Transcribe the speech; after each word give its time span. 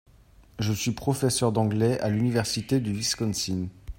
Je 0.57 0.73
suis 0.73 0.93
professeur 0.93 1.51
d'anglais 1.51 1.99
à 1.99 2.09
l'université 2.09 2.79
du 2.79 2.91
Wisconsin. 2.91 3.67